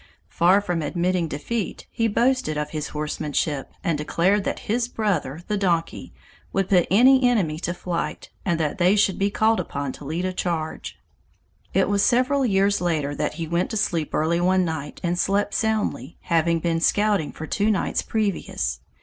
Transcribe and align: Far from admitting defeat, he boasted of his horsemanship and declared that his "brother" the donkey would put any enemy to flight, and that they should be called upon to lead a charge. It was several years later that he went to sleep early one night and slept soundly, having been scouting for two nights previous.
Far 0.29 0.61
from 0.61 0.81
admitting 0.81 1.27
defeat, 1.27 1.85
he 1.91 2.07
boasted 2.07 2.57
of 2.57 2.71
his 2.71 2.87
horsemanship 2.87 3.71
and 3.83 3.99
declared 3.99 4.45
that 4.45 4.61
his 4.65 4.87
"brother" 4.87 5.43
the 5.47 5.59
donkey 5.59 6.11
would 6.51 6.69
put 6.69 6.87
any 6.89 7.21
enemy 7.29 7.59
to 7.59 7.71
flight, 7.71 8.31
and 8.43 8.59
that 8.59 8.79
they 8.79 8.95
should 8.95 9.19
be 9.19 9.29
called 9.29 9.59
upon 9.59 9.91
to 9.91 10.03
lead 10.05 10.25
a 10.25 10.33
charge. 10.33 10.97
It 11.75 11.87
was 11.87 12.01
several 12.03 12.43
years 12.47 12.81
later 12.81 13.13
that 13.13 13.35
he 13.35 13.45
went 13.45 13.69
to 13.69 13.77
sleep 13.77 14.15
early 14.15 14.41
one 14.41 14.65
night 14.65 14.99
and 15.03 15.19
slept 15.19 15.53
soundly, 15.53 16.17
having 16.21 16.59
been 16.61 16.81
scouting 16.81 17.31
for 17.31 17.45
two 17.45 17.69
nights 17.69 18.01
previous. 18.01 18.79